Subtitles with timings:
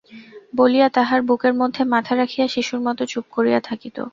[0.53, 3.97] বলিয়া তাঁহার বুকের মধ্যে মাথা রাখিয়া শিশুর মতো চুপ করিয়া থাকিত।